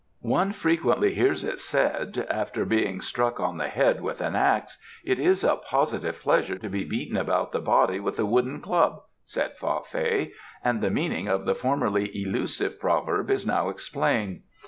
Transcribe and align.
"One 0.23 0.51
frequently 0.51 1.13
hears 1.13 1.43
it 1.43 1.59
said, 1.59 2.25
'After 2.27 2.65
being 2.65 3.01
struck 3.01 3.39
on 3.39 3.59
the 3.59 3.67
head 3.67 4.01
with 4.01 4.19
an 4.19 4.35
axe 4.35 4.79
it 5.05 5.19
is 5.19 5.43
a 5.43 5.57
positive 5.57 6.19
pleasure 6.19 6.57
to 6.57 6.69
be 6.69 6.83
beaten 6.83 7.15
about 7.15 7.51
the 7.51 7.59
body 7.61 7.99
with 7.99 8.17
a 8.17 8.25
wooden 8.25 8.61
club,'" 8.61 9.03
said 9.25 9.57
Fa 9.57 9.81
Fei, 9.85 10.31
"and 10.63 10.81
the 10.81 10.89
meaning 10.89 11.27
of 11.27 11.45
the 11.45 11.53
formerly 11.53 12.09
elusive 12.19 12.79
proverb 12.79 13.29
is 13.29 13.45
now 13.45 13.69
explained. 13.69 14.41